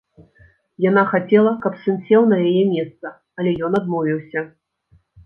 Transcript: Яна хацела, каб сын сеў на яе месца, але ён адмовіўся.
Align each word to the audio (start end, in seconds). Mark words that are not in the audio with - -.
Яна 0.85 1.01
хацела, 1.11 1.51
каб 1.65 1.73
сын 1.83 1.99
сеў 2.07 2.25
на 2.31 2.37
яе 2.47 2.63
месца, 2.73 3.13
але 3.41 3.51
ён 3.69 3.79
адмовіўся. 3.81 4.39